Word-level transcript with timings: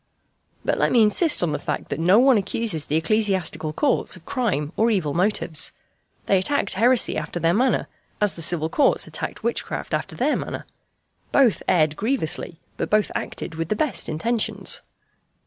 But 0.65 0.79
let 0.79 0.91
me 0.91 1.03
insist 1.03 1.43
on 1.43 1.51
the 1.51 1.59
fact 1.59 1.89
that 1.89 1.99
no 1.99 2.17
one 2.17 2.35
accuses 2.35 2.85
the 2.85 2.95
ecclesiastical 2.95 3.71
courts 3.71 4.15
of 4.15 4.25
crime 4.25 4.71
or 4.75 4.89
evil 4.89 5.13
motives. 5.13 5.71
They 6.25 6.39
attacked 6.39 6.73
heresy 6.73 7.15
after 7.15 7.39
their 7.39 7.53
manner, 7.53 7.87
as 8.19 8.33
the 8.33 8.41
civil 8.41 8.67
courts 8.67 9.05
attacked 9.05 9.43
witchcraft 9.43 9.93
after 9.93 10.15
their 10.15 10.35
manner. 10.35 10.65
Both 11.31 11.61
erred 11.67 11.95
grievously, 11.95 12.59
but 12.77 12.89
both 12.89 13.11
acted 13.13 13.53
with 13.53 13.69
the 13.69 13.75
best 13.75 14.09
intentions. 14.09 14.81